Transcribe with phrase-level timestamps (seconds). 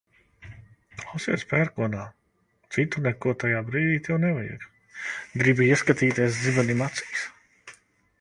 [0.99, 4.65] Klausies pērkonā un citu neko tajā brīdī tev nevajag.
[5.43, 7.23] Gribi ieskatīties zibenim acīs?